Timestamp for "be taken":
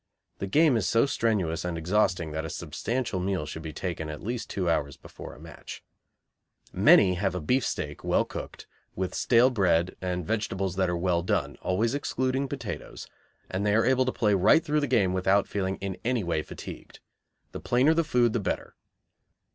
3.61-4.09